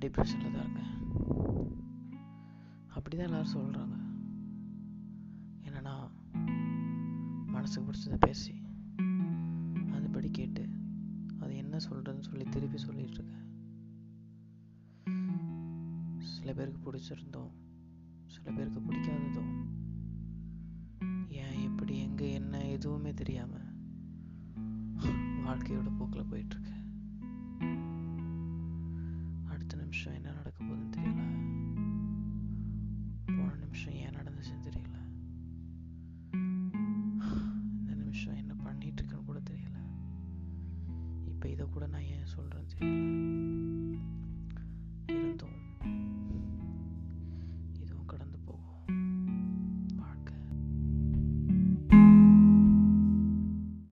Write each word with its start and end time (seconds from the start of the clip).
டிப்ரெஷனில் 0.00 0.54
தான் 0.54 0.64
இருக்கேன். 0.64 0.92
அப்படி 2.96 3.14
தான் 3.16 3.28
எல்லோரும் 3.28 3.54
சொல்கிறாங்க 3.54 3.96
என்னென்னா 5.66 5.94
மனசுக்கு 7.54 7.86
பிடிச்சதை 7.88 8.18
பேசி 8.26 8.54
அதுபடி 9.96 10.30
கேட்டு 10.30 10.64
அது 11.40 11.52
என்ன 11.56 11.76
சொல்கிறதுன்னு 11.76 12.28
சொல்லி 12.30 12.44
திருப்பி 12.44 12.78
சொல்லிட்டு 12.78 13.18
இருக்கேன். 13.18 13.38
சில 16.34 16.52
பேருக்கு 16.52 16.80
பிடிச்சிருந்தோம் 16.86 17.52
சில 18.34 18.46
பேருக்கு 18.50 18.80
பிடிக்காததும். 18.80 19.52
ஏன் 21.42 21.58
எப்படி 21.68 21.94
எங்கே 21.98 22.28
என்ன 22.32 22.64
எதுவுமே 22.66 23.12
தெரியாமல் 23.14 23.68
வாழ்க்கையோட 25.46 25.90
போக்கில் 25.98 26.30
போயிட்டுருக்கேன் 26.30 26.81
நிமிஷம் 30.02 30.24
என்ன 30.24 30.36
நடக்க 30.36 30.64
போகுதுன்னு 30.64 31.02
தெரியல. 31.02 31.22
போன 33.26 33.54
நிமிஷம் 33.54 33.92
ஏன் 33.92 34.14
நடந்துச்சுன்னு 34.14 34.66
தெரியல. 34.66 34.96
இந்த 37.78 37.94
நிமிஷம் 37.94 38.36
என்ன 38.36 38.54
பண்ணிட்டு 38.54 39.02
இருக்கேன்னு 39.02 39.24
கூட 39.24 39.40
தெரியல. 39.50 39.78
இப்போ 41.26 41.48
இதை 41.48 41.66
கூட 41.70 41.86
நான் 41.86 42.00
ஏன் 42.00 42.26
சொல்கிறேன்னு 42.36 42.70
தெரியல. 42.78 43.11